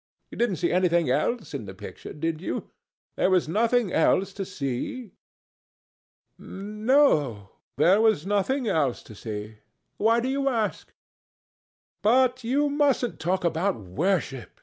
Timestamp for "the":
1.65-1.75